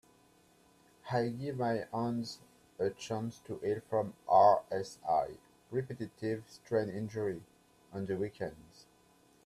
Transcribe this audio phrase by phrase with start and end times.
[1.11, 2.39] I give my hands
[2.79, 5.37] a chance to heal from RSI
[5.69, 7.43] (Repetitive Strain Injury)
[7.93, 8.87] on the weekends.